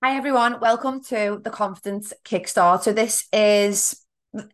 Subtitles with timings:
[0.00, 0.60] Hi, everyone.
[0.60, 2.82] Welcome to the Confidence Kickstart.
[2.82, 4.00] So, this is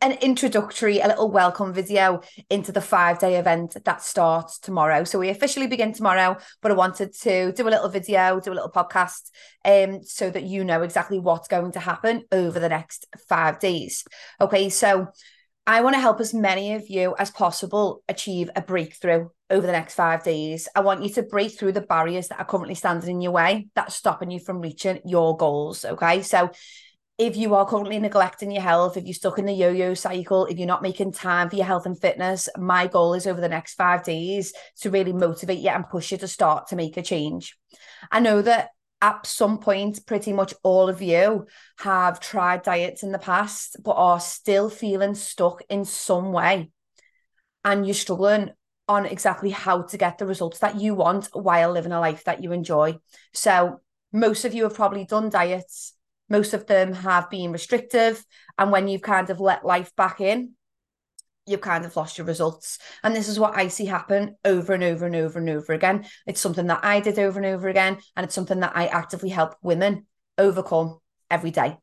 [0.00, 5.04] an introductory, a little welcome video into the five day event that starts tomorrow.
[5.04, 8.54] So, we officially begin tomorrow, but I wanted to do a little video, do a
[8.54, 9.28] little podcast,
[9.66, 14.02] um, so that you know exactly what's going to happen over the next five days.
[14.40, 15.08] Okay, so
[15.66, 19.72] I want to help as many of you as possible achieve a breakthrough over the
[19.72, 20.68] next five days.
[20.74, 23.68] I want you to break through the barriers that are currently standing in your way
[23.74, 25.84] that's stopping you from reaching your goals.
[25.84, 26.22] Okay.
[26.22, 26.50] So
[27.16, 30.46] if you are currently neglecting your health, if you're stuck in the yo yo cycle,
[30.46, 33.48] if you're not making time for your health and fitness, my goal is over the
[33.48, 37.02] next five days to really motivate you and push you to start to make a
[37.02, 37.56] change.
[38.10, 41.46] I know that at some point, pretty much all of you
[41.78, 46.70] have tried diets in the past, but are still feeling stuck in some way.
[47.64, 48.50] And you're struggling
[48.88, 52.42] on exactly how to get the results that you want while living a life that
[52.42, 52.98] you enjoy.
[53.32, 53.80] So,
[54.12, 55.94] most of you have probably done diets,
[56.28, 58.24] most of them have been restrictive.
[58.58, 60.52] And when you've kind of let life back in,
[61.46, 62.78] you've kind of lost your results.
[63.02, 66.06] And this is what I see happen over and over and over and over again.
[66.26, 67.98] It's something that I did over and over again.
[68.16, 70.06] And it's something that I actively help women
[70.38, 71.00] overcome
[71.30, 71.76] every day.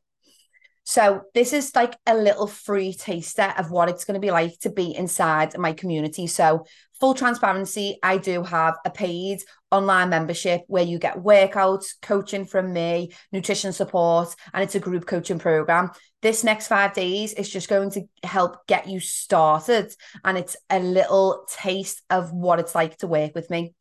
[0.84, 4.58] So this is like a little free taster of what it's going to be like
[4.60, 6.26] to be inside my community.
[6.26, 6.66] So
[7.02, 12.72] full transparency, I do have a paid online membership where you get workouts, coaching from
[12.72, 15.90] me, nutrition support, and it's a group coaching program.
[16.20, 19.92] This next five days is just going to help get you started.
[20.24, 23.74] And it's a little taste of what it's like to work with me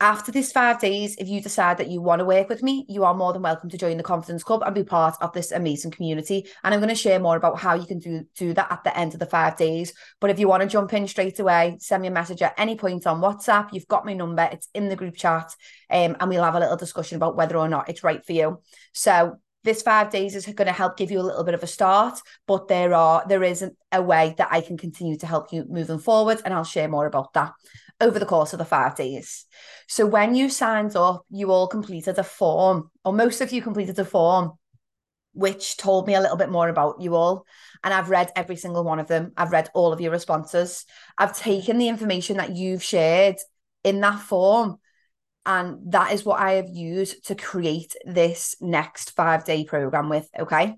[0.00, 3.04] after these five days, if you decide that you want to work with me, you
[3.04, 5.90] are more than welcome to join the Confidence Club and be part of this amazing
[5.90, 6.48] community.
[6.64, 8.96] And I'm going to share more about how you can do, do that at the
[8.96, 9.92] end of the five days.
[10.18, 12.76] But if you want to jump in straight away, send me a message at any
[12.76, 13.72] point on WhatsApp.
[13.72, 15.54] You've got my number, it's in the group chat,
[15.90, 18.62] um, and we'll have a little discussion about whether or not it's right for you.
[18.94, 21.66] So this five days is going to help give you a little bit of a
[21.66, 25.66] start but there are there isn't a way that i can continue to help you
[25.68, 27.52] moving forward and i'll share more about that
[28.00, 29.46] over the course of the five days.
[29.88, 33.98] So when you signed up, you all completed a form, or most of you completed
[33.98, 34.52] a form,
[35.32, 37.46] which told me a little bit more about you all.
[37.84, 39.32] And I've read every single one of them.
[39.36, 40.84] I've read all of your responses.
[41.18, 43.36] I've taken the information that you've shared
[43.84, 44.78] in that form.
[45.46, 50.28] And that is what I have used to create this next five day program with.
[50.38, 50.76] Okay.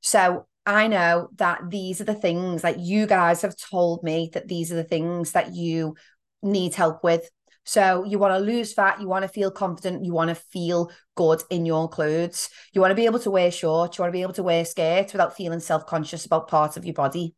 [0.00, 4.48] So I know that these are the things that you guys have told me that
[4.48, 5.96] these are the things that you
[6.42, 7.28] need help with.
[7.64, 10.90] So you want to lose fat, you want to feel confident, you want to feel
[11.14, 12.48] good in your clothes.
[12.72, 14.64] You want to be able to wear shorts, you want to be able to wear
[14.64, 17.34] skirts without feeling self-conscious about parts of your body.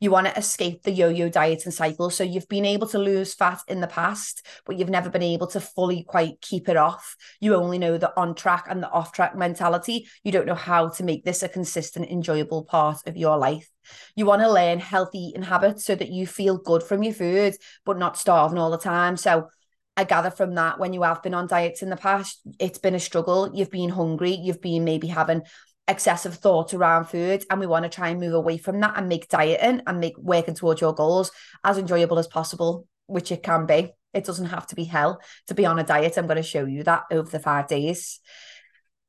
[0.00, 2.10] You want to escape the yo-yo diet and cycle.
[2.10, 5.46] So you've been able to lose fat in the past, but you've never been able
[5.48, 7.16] to fully quite keep it off.
[7.40, 10.08] You only know the on track and the off track mentality.
[10.22, 13.68] You don't know how to make this a consistent, enjoyable part of your life.
[14.16, 17.54] You want to learn healthy eating habits so that you feel good from your food,
[17.84, 19.16] but not starving all the time.
[19.16, 19.48] So
[19.96, 22.94] I gather from that when you have been on diets in the past, it's been
[22.94, 23.50] a struggle.
[23.54, 25.42] You've been hungry, you've been maybe having
[25.86, 29.08] excessive thoughts around food and we want to try and move away from that and
[29.08, 31.30] make dieting and make working towards your goals
[31.62, 33.90] as enjoyable as possible which it can be.
[34.14, 35.20] It doesn't have to be hell.
[35.48, 38.20] To be on a diet i'm going to show you that over the five days.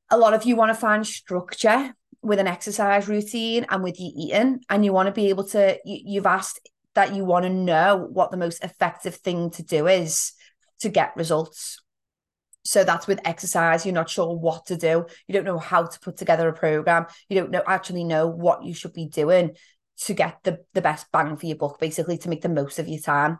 [0.09, 4.11] A lot of you want to find structure with an exercise routine and with your
[4.15, 7.49] eating and you want to be able to you, you've asked that you want to
[7.49, 10.33] know what the most effective thing to do is
[10.79, 11.81] to get results
[12.65, 15.05] so that's with exercise you're not sure what to do.
[15.27, 17.05] You don't know how to put together a program.
[17.29, 19.51] You don't know actually know what you should be doing
[20.01, 22.87] to get the the best bang for your buck basically to make the most of
[22.87, 23.39] your time.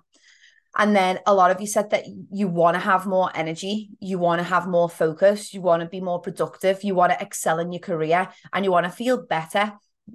[0.78, 4.20] And then a lot of you said that you want to have more energy you
[4.20, 7.60] want to have more focus you want to be more productive you want to excel
[7.60, 9.72] in your career and you want to feel better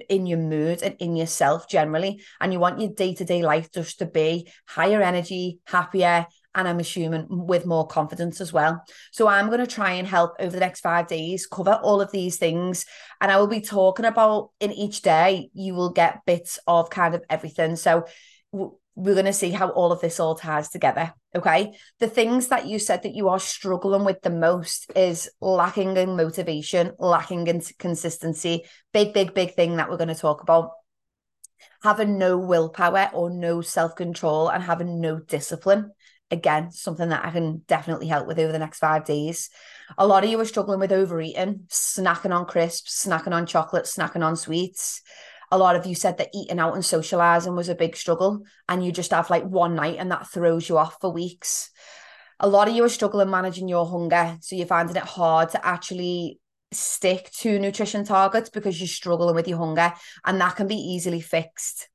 [0.09, 2.22] in your mood and in yourself generally.
[2.41, 7.26] And you want your day-to-day life just to be higher energy happier and I'm assuming
[7.28, 8.82] with more confidence as well.
[9.12, 12.10] So I'm going to try and help over the next five days cover all of
[12.10, 12.86] these things.
[13.20, 17.14] And I will be talking about in each day, you will get bits of kind
[17.14, 17.76] of everything.
[17.76, 18.06] So
[18.52, 21.14] we're going to see how all of this all ties together.
[21.34, 21.72] Okay.
[22.00, 26.16] The things that you said that you are struggling with the most is lacking in
[26.16, 28.64] motivation, lacking in consistency.
[28.92, 30.72] Big, big, big thing that we're going to talk about
[31.82, 35.92] having no willpower or no self control and having no discipline
[36.30, 39.50] again, something that I can definitely help with over the next five days.
[39.98, 44.24] A lot of you are struggling with overeating, snacking on crisps, snacking on chocolate, snacking
[44.24, 45.03] on sweets.
[45.50, 48.84] A lot of you said that eating out and socializing was a big struggle, and
[48.84, 51.71] you just have like one night and that throws you off for weeks.
[52.38, 54.38] A lot of you are struggling managing your hunger.
[54.41, 56.38] So you're finding it hard to actually
[56.72, 59.92] stick to nutrition targets because you're struggling with your hunger,
[60.24, 61.88] and that can be easily fixed.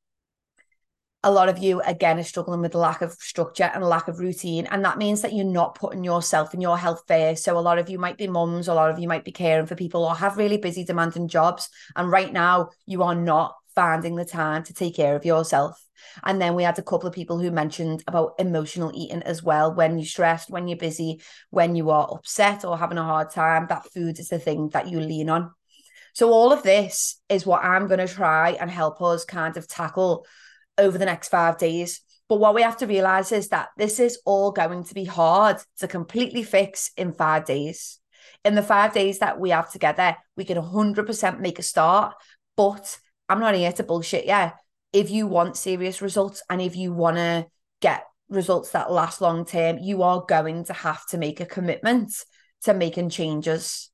[1.25, 4.67] A lot of you, again, are struggling with lack of structure and lack of routine.
[4.67, 7.43] And that means that you're not putting yourself and your health first.
[7.43, 9.65] So, a lot of you might be mums, a lot of you might be caring
[9.65, 11.67] for people or have really busy, demanding jobs.
[11.95, 15.83] And right now, you are not finding the time to take care of yourself.
[16.23, 19.73] And then we had a couple of people who mentioned about emotional eating as well.
[19.73, 23.65] When you're stressed, when you're busy, when you are upset or having a hard time,
[23.69, 25.51] that food is the thing that you lean on.
[26.13, 29.67] So, all of this is what I'm going to try and help us kind of
[29.67, 30.25] tackle
[30.77, 32.01] over the next five days.
[32.27, 35.57] But what we have to realize is that this is all going to be hard
[35.79, 37.99] to completely fix in five days.
[38.43, 42.15] In the five days that we have together, we can 100% make a start.
[42.57, 42.97] But
[43.29, 44.51] I'm not here to bullshit yeah.
[44.93, 47.47] If you want serious results and if you want to
[47.81, 52.11] get results that last long term, you are going to have to make a commitment
[52.63, 53.91] to making changes.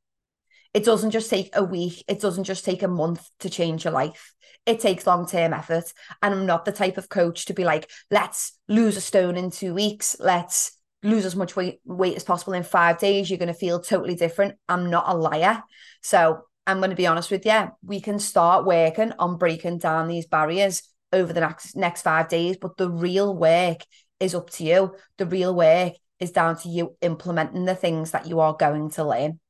[0.74, 3.94] It doesn't just take a week, it doesn't just take a month to change your
[3.94, 4.34] life.
[4.66, 5.92] It takes long term effort.
[6.22, 9.52] And I'm not the type of coach to be like, let's lose a stone in
[9.52, 13.30] two weeks, let's lose as much weight, weight as possible in five days.
[13.30, 14.56] You're going to feel totally different.
[14.70, 15.64] I'm not a liar.
[16.04, 20.08] So I'm going to be honest with you, we can start working on breaking down
[20.08, 23.80] these barriers over the next next five days, but the real work
[24.22, 24.96] is up to you.
[25.18, 29.04] The real work is down to you implementing the things that you are going to
[29.04, 29.41] learn.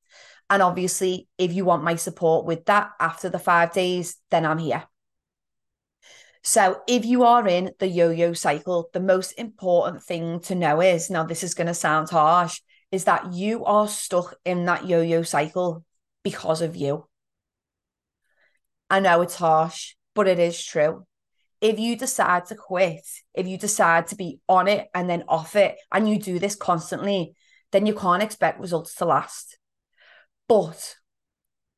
[0.52, 4.58] And obviously, if you want my support with that after the five days, then I'm
[4.58, 4.84] here.
[6.44, 10.82] So, if you are in the yo yo cycle, the most important thing to know
[10.82, 12.60] is now, this is going to sound harsh,
[12.92, 15.86] is that you are stuck in that yo yo cycle
[16.22, 17.08] because of you.
[18.90, 21.06] I know it's harsh, but it is true.
[21.62, 25.56] If you decide to quit, if you decide to be on it and then off
[25.56, 27.36] it, and you do this constantly,
[27.72, 29.58] then you can't expect results to last.
[30.52, 30.98] But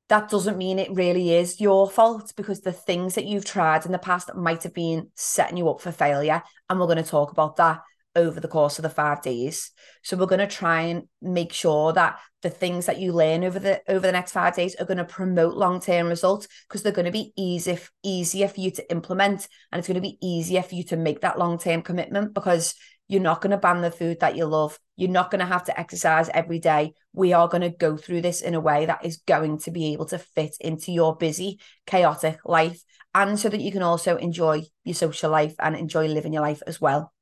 [0.10, 3.92] that doesn't mean it really is your fault because the things that you've tried in
[3.92, 6.42] the past might have been setting you up for failure.
[6.68, 7.82] And we're going to talk about that
[8.16, 9.72] over the course of the five days.
[10.04, 13.58] So we're going to try and make sure that the things that you learn over
[13.58, 17.06] the over the next five days are going to promote long-term results because they're going
[17.06, 20.76] to be easy easier for you to implement and it's going to be easier for
[20.76, 22.76] you to make that long-term commitment because
[23.08, 24.80] you're not going to ban the food that you love.
[24.96, 26.94] You're not going to have to exercise every day.
[27.14, 29.94] We are going to go through this in a way that is going to be
[29.94, 32.82] able to fit into your busy, chaotic life.
[33.14, 36.64] And so that you can also enjoy your social life and enjoy living your life
[36.66, 37.13] as well.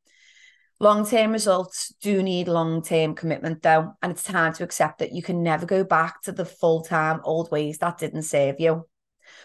[0.82, 5.12] Long term results do need long term commitment, though, and it's time to accept that
[5.12, 8.88] you can never go back to the full time old ways that didn't serve you.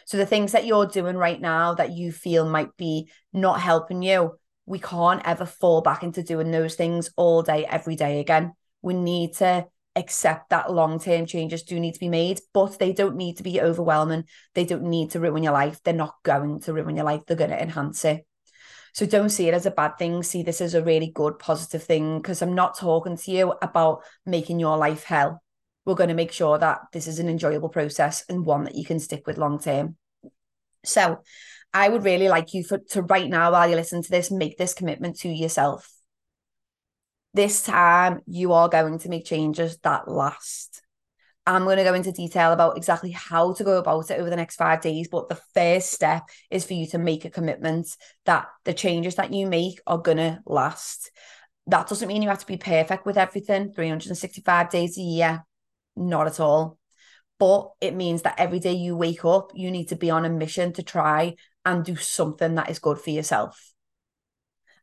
[0.07, 4.01] So, the things that you're doing right now that you feel might be not helping
[4.01, 8.55] you, we can't ever fall back into doing those things all day, every day again.
[8.81, 12.95] We need to accept that long term changes do need to be made, but they
[12.95, 14.25] don't need to be overwhelming.
[14.55, 15.83] They don't need to ruin your life.
[15.83, 18.26] They're not going to ruin your life, they're going to enhance it.
[18.97, 20.23] So don't see it as a bad thing.
[20.23, 24.01] See this as a really good, positive thing because I'm not talking to you about
[24.25, 25.43] making your life hell.
[25.85, 28.87] We're going to make sure that this is an enjoyable process and one that you
[28.87, 29.97] can stick with long term.
[30.87, 31.21] So
[31.75, 34.57] I would really like you for, to right now, while you listen to this, make
[34.57, 35.93] this commitment to yourself.
[37.35, 40.81] This time, you are going to make changes that last.
[41.47, 44.37] I'm going to go into detail about exactly how to go about it over the
[44.37, 45.07] next five days.
[45.07, 47.89] But the first step is for you to make a commitment
[48.25, 51.13] that the changes that you make are going to last.
[51.69, 55.45] That doesn't mean you have to be perfect with everything 365 days a year,
[55.95, 56.79] not at all.
[57.39, 60.31] But it means that every day you wake up, you need to be on a
[60.31, 63.73] mission to try and do something that is good for yourself.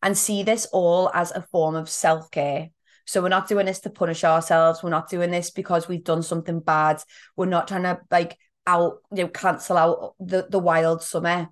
[0.02, 2.70] And see this all as a form of self care
[3.06, 4.82] so we're not doing this to punish ourselves.
[4.82, 7.02] We're not doing this because we've done something bad.
[7.36, 11.50] We're not trying to like out, you know, cancel out the, the wild summer.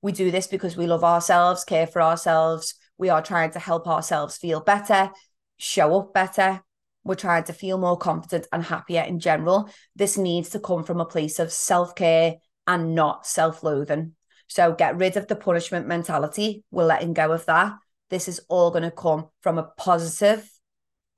[0.00, 2.74] We do this because we love ourselves, care for ourselves.
[2.98, 5.10] We are trying to help ourselves feel better,
[5.58, 6.62] show up better.
[7.04, 9.68] We're trying to feel more confident and happier in general.
[9.96, 14.14] This needs to come from a place of self care and not self loathing.
[14.46, 16.62] So get rid of the punishment mentality.
[16.70, 17.74] We're letting go of that.
[18.10, 20.48] This is all going to come from a positive,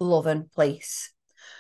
[0.05, 1.11] loving place.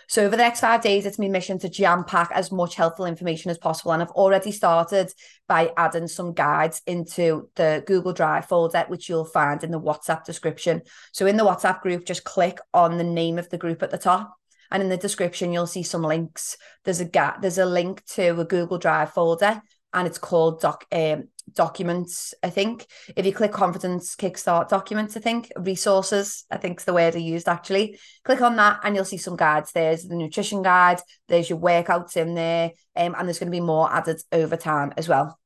[0.08, 3.06] So over the next five days, it's my mission to jam pack as much helpful
[3.06, 3.92] information as possible.
[3.92, 5.10] And I've already started
[5.48, 10.24] by adding some guides into the Google Drive folder, which you'll find in the WhatsApp
[10.24, 10.82] description.
[11.12, 13.98] So in the WhatsApp group, just click on the name of the group at the
[13.98, 14.34] top.
[14.70, 16.56] And in the description, you'll see some links.
[16.84, 19.62] There's a gap, there's a link to a Google Drive folder
[19.94, 22.34] and it's called doc um, documents.
[22.42, 22.86] I think
[23.16, 26.44] if you click confidence kickstart documents, I think resources.
[26.50, 27.98] I think is the word I used actually.
[28.24, 29.72] Click on that, and you'll see some guides.
[29.72, 31.00] There's the nutrition guide.
[31.28, 34.92] There's your workouts in there, um, and there's going to be more added over time
[34.96, 35.38] as well.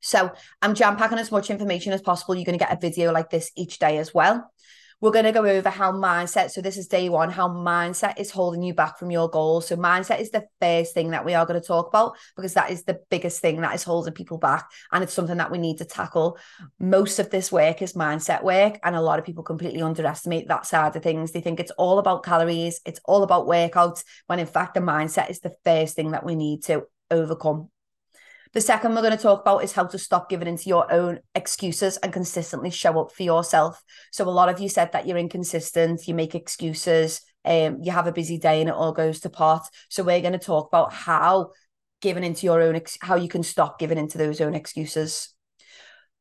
[0.00, 0.30] So
[0.62, 2.34] I'm jam packing as much information as possible.
[2.34, 4.50] You're going to get a video like this each day as well.
[5.02, 8.30] We're going to go over how mindset, so this is day one, how mindset is
[8.30, 9.66] holding you back from your goals.
[9.66, 12.70] So, mindset is the first thing that we are going to talk about because that
[12.70, 14.70] is the biggest thing that is holding people back.
[14.92, 16.38] And it's something that we need to tackle.
[16.80, 18.78] Most of this work is mindset work.
[18.82, 21.32] And a lot of people completely underestimate that side of things.
[21.32, 25.28] They think it's all about calories, it's all about workouts, when in fact, the mindset
[25.28, 27.68] is the first thing that we need to overcome
[28.56, 31.18] the second we're going to talk about is how to stop giving into your own
[31.34, 33.84] excuses and consistently show up for yourself.
[34.12, 38.06] So a lot of you said that you're inconsistent, you make excuses, um, you have
[38.06, 39.68] a busy day and it all goes to pot.
[39.90, 41.50] So we're going to talk about how
[42.00, 45.34] giving into your own ex- how you can stop giving into those own excuses.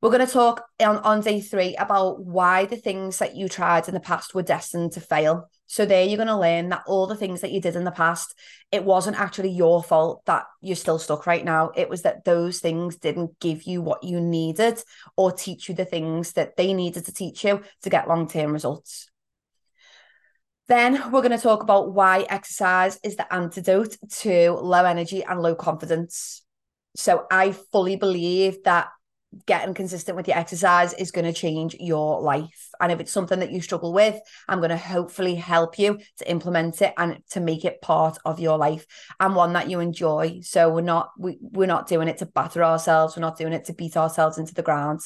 [0.02, 3.88] We're going to talk on, on day three about why the things that you tried
[3.88, 5.50] in the past were destined to fail.
[5.68, 7.92] So there you're going to learn that all the things that you did in the
[7.92, 8.36] past,
[8.72, 11.72] it wasn't actually your fault that you're still stuck right now.
[11.76, 14.82] It was that those things didn't give you what you needed
[15.18, 19.10] or teach you the things that they needed to teach you to get long-term results.
[20.68, 25.42] Then we're going to talk about why exercise is the antidote to low energy and
[25.42, 26.44] low confidence.
[26.96, 28.88] So I fully believe that
[29.46, 32.70] getting consistent with your exercise is going to change your life.
[32.80, 36.30] And if it's something that you struggle with, I'm going to hopefully help you to
[36.30, 38.86] implement it and to make it part of your life
[39.20, 40.40] and one that you enjoy.
[40.44, 43.66] So we're not we, we're not doing it to batter ourselves, we're not doing it
[43.66, 45.02] to beat ourselves into the ground.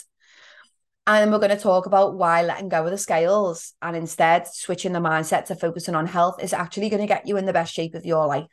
[1.08, 4.48] And then we're going to talk about why letting go of the scales and instead
[4.48, 7.54] switching the mindset to focusing on health is actually going to get you in the
[7.54, 8.46] best shape of your life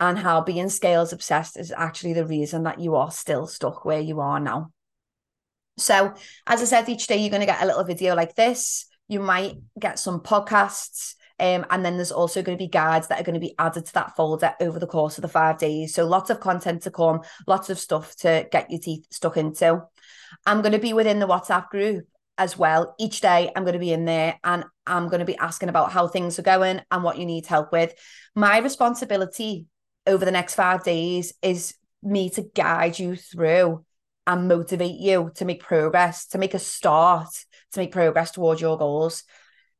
[0.00, 4.00] and how being scales obsessed is actually the reason that you are still stuck where
[4.00, 4.72] you are now.
[5.76, 6.14] So,
[6.46, 8.86] as I said, each day you're going to get a little video like this.
[9.08, 11.14] You might get some podcasts.
[11.38, 13.86] Um, and then there's also going to be guides that are going to be added
[13.86, 15.94] to that folder over the course of the five days.
[15.94, 19.82] So lots of content to come, lots of stuff to get your teeth stuck into.
[20.44, 22.94] I'm going to be within the WhatsApp group as well.
[22.98, 25.92] Each day I'm going to be in there and I'm going to be asking about
[25.92, 27.94] how things are going and what you need help with.
[28.34, 29.66] My responsibility
[30.10, 33.84] over the next five days is me to guide you through
[34.26, 37.28] and motivate you to make progress, to make a start,
[37.72, 39.22] to make progress towards your goals.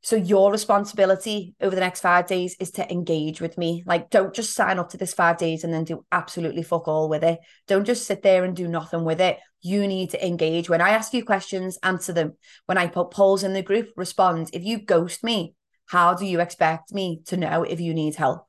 [0.03, 3.83] So your responsibility over the next five days is to engage with me.
[3.85, 7.07] Like, don't just sign up to this five days and then do absolutely fuck all
[7.07, 7.39] with it.
[7.67, 9.37] Don't just sit there and do nothing with it.
[9.61, 10.69] You need to engage.
[10.69, 12.33] When I ask you questions, answer them.
[12.65, 14.49] When I put polls in the group, respond.
[14.53, 15.53] If you ghost me,
[15.85, 18.47] how do you expect me to know if you need help?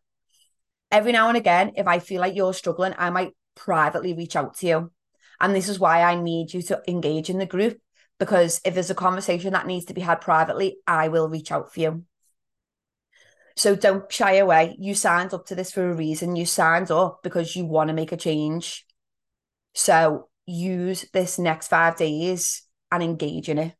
[0.93, 4.57] Every now and again, if I feel like you're struggling, I might privately reach out
[4.59, 4.93] to you.
[5.41, 7.81] And this is why I need you to engage in the group
[8.19, 11.75] because if there's a conversation that needs to be had privately, I will reach out
[11.75, 12.05] for you.
[13.57, 14.77] So don't shy away.
[14.79, 16.37] You signed up to this for a reason.
[16.37, 18.87] You signed up because you want to make a change.
[19.75, 23.75] So use this next five days and engage in it.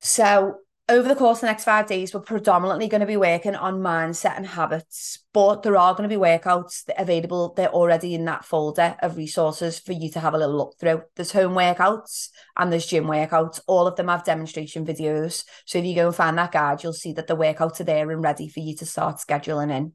[0.00, 3.54] So over the course of the next five days, we're predominantly going to be working
[3.54, 7.54] on mindset and habits, but there are going to be workouts available.
[7.54, 11.02] They're already in that folder of resources for you to have a little look through.
[11.16, 13.60] There's home workouts and there's gym workouts.
[13.66, 15.44] All of them have demonstration videos.
[15.64, 18.10] So if you go and find that guide, you'll see that the workouts are there
[18.10, 19.94] and ready for you to start scheduling in.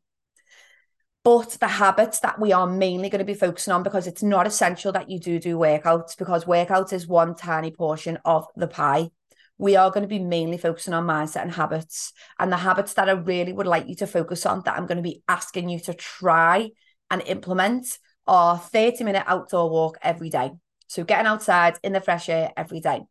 [1.24, 4.48] But the habits that we are mainly going to be focusing on, because it's not
[4.48, 9.12] essential that you do do workouts, because workouts is one tiny portion of the pie
[9.60, 12.14] we are going to be mainly focusing on mindset and habits.
[12.40, 14.98] And the habits that I really would like you to focus on that I'm going
[14.98, 16.72] to be asking you to try
[17.12, 20.52] and implement are 30 minute outdoor walk every day.
[20.88, 23.02] So getting outside in the fresh air every day.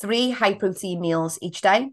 [0.00, 1.90] Three high protein meals each day.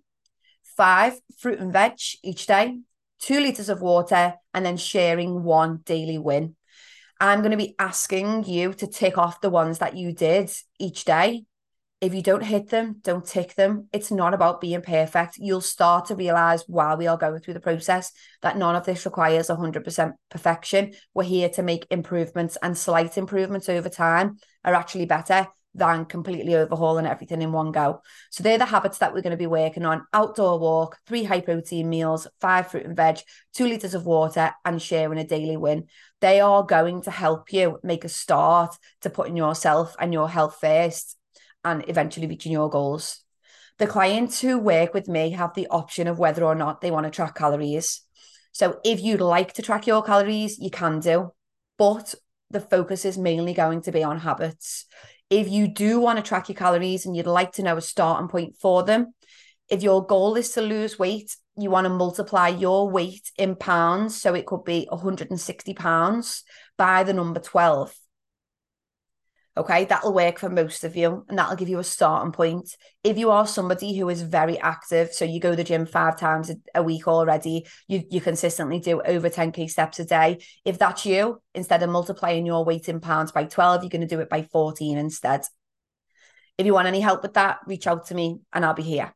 [0.78, 2.78] Five fruit and veg each day.
[3.20, 6.56] Two liters of water and then sharing one daily win.
[7.20, 11.04] I'm going to be asking you to tick off the ones that you did each
[11.04, 11.46] day
[12.02, 13.88] if you don't hit them, don't tick them.
[13.94, 15.38] It's not about being perfect.
[15.38, 19.06] You'll start to realize while we are going through the process that none of this
[19.06, 20.94] requires 100% perfection.
[21.14, 26.56] We're here to make improvements, and slight improvements over time are actually better than completely
[26.56, 28.02] overhauling everything in one go.
[28.32, 31.42] So they're the habits that we're going to be working on outdoor walk, three high
[31.42, 33.20] protein meals, five fruit and veg,
[33.54, 35.86] two liters of water, and sharing a daily win.
[36.20, 40.58] They are going to help you make a start to putting yourself and your health
[40.60, 41.16] first
[41.64, 43.22] and eventually reaching your goals.
[43.78, 47.06] The clients who work with me have the option of whether or not they want
[47.06, 48.02] to track calories.
[48.52, 51.32] So if you'd like to track your calories, you can do.
[51.78, 52.14] But
[52.50, 54.86] the focus is mainly going to be on habits.
[55.30, 58.28] If you do want to track your calories and you'd like to know a starting
[58.28, 59.14] point for them,
[59.70, 64.22] if your goal is to lose weight, you want to multiply your weight in pounds.
[64.22, 66.44] So it could be 160 pounds
[66.78, 67.96] by the number 12.
[69.58, 72.74] Okay, that'll work for most of you and that'll give you a starting point.
[73.04, 76.18] If you are somebody who is very active, so you go to the gym five
[76.18, 80.40] times a, week already, you, you consistently do over 10k steps a day.
[80.64, 84.08] If that's you, instead of multiplying your weight in pounds by 12, you're going to
[84.08, 85.42] do it by 14 instead.
[86.58, 89.14] If you want any help with that, reach out to me and I'll be here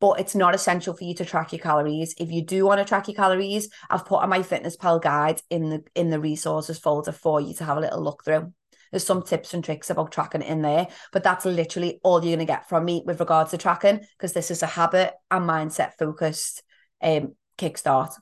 [0.00, 2.14] but it's not essential for you to track your calories.
[2.18, 5.82] If you do want to track your calories, I've put on MyFitnessPal guide in the
[5.96, 8.52] in the resources folder for you to have a little look through.
[8.90, 12.46] There's some tips and tricks about tracking in there, but that's literally all you're going
[12.46, 15.92] to get from me with regards to tracking because this is a habit and mindset
[15.98, 16.62] focused
[17.02, 18.12] um, kickstart.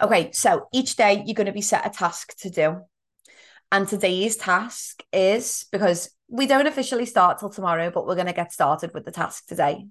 [0.00, 2.80] Okay, so each day you're going to be set a task to do.
[3.70, 8.32] And today's task is because we don't officially start till tomorrow, but we're going to
[8.32, 9.86] get started with the task today.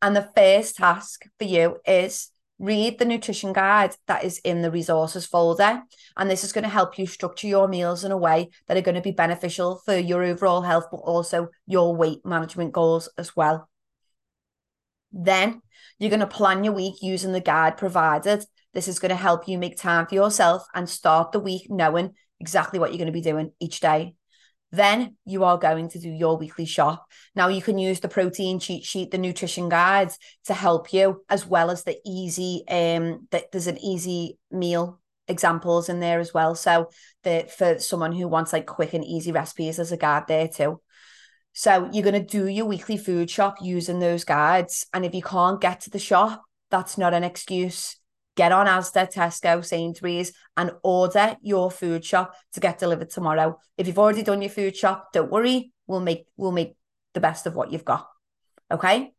[0.00, 4.70] And the first task for you is read the nutrition guide that is in the
[4.70, 5.82] resources folder.
[6.16, 8.82] And this is going to help you structure your meals in a way that are
[8.82, 13.36] going to be beneficial for your overall health, but also your weight management goals as
[13.36, 13.68] well.
[15.12, 15.62] Then
[15.98, 18.44] you're going to plan your week using the guide provided.
[18.74, 22.14] This is going to help you make time for yourself and start the week knowing
[22.40, 24.14] exactly what you're going to be doing each day.
[24.70, 27.06] Then you are going to do your weekly shop.
[27.34, 31.46] Now you can use the protein cheat sheet, the nutrition guides to help you, as
[31.46, 36.54] well as the easy um that there's an easy meal examples in there as well.
[36.54, 36.90] So
[37.24, 40.80] that for someone who wants like quick and easy recipes, there's a guide there too.
[41.54, 44.86] So you're gonna do your weekly food shop using those guides.
[44.92, 47.96] And if you can't get to the shop, that's not an excuse
[48.38, 53.58] get on Asda, Tesco, Sainsbury's, and order your food shop to get delivered tomorrow.
[53.76, 55.72] If you've already done your food shop, don't worry.
[55.88, 56.76] We'll make we'll make
[57.14, 58.08] the best of what you've got.
[58.70, 59.12] Okay.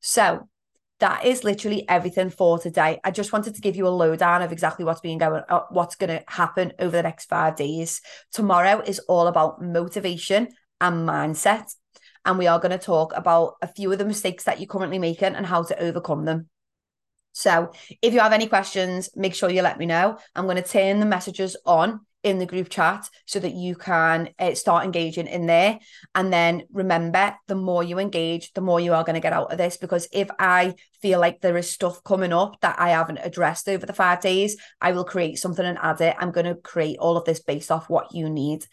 [0.00, 0.48] So
[1.00, 2.98] that is literally everything for today.
[3.04, 5.96] I just wanted to give you a lowdown of exactly what's being going, uh, what's
[5.96, 8.00] going to happen over the next five days.
[8.32, 10.48] Tomorrow is all about motivation
[10.80, 11.74] and mindset,
[12.24, 14.98] and we are going to talk about a few of the mistakes that you're currently
[14.98, 16.48] making and how to overcome them.
[17.32, 20.18] So if you have any questions, make sure you let me know.
[20.34, 24.30] I'm going to turn the messages on in the group chat so that you can
[24.38, 25.78] uh, start engaging in there.
[26.14, 29.50] And then remember, the more you engage, the more you are going to get out
[29.50, 29.76] of this.
[29.76, 33.86] Because if I feel like there is stuff coming up that I haven't addressed over
[33.86, 36.16] the five days, I will create something and add it.
[36.18, 38.64] I'm going to create all of this based off what you need.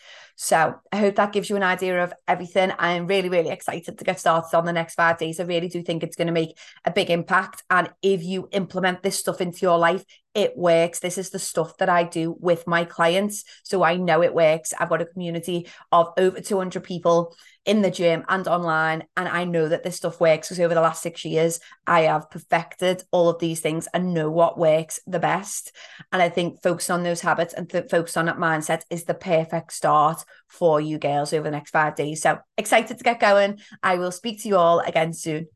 [0.42, 2.72] So I hope that gives you an idea of everything.
[2.80, 5.38] I am really, really excited to get started on the next five days.
[5.38, 7.62] I really do think it's going to make a big impact.
[7.70, 11.00] And if you implement this stuff into your life, it works.
[11.00, 13.44] This is the stuff that I do with my clients.
[13.64, 14.74] So I know it works.
[14.80, 17.36] I've got a community of over 200 people
[17.70, 19.04] in the gym and online.
[19.16, 22.32] And I know that this stuff works because over the last six years, I have
[22.32, 25.72] perfected all of these things and know what works the best.
[26.12, 29.14] And I think focusing on those habits and th- focus on that mindset is the
[29.14, 32.24] perfect start for you girls over the next five days.
[32.24, 33.60] So excited to get going.
[33.84, 35.48] I will speak to you all again soon.